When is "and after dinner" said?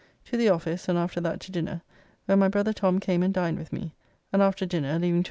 4.33-4.97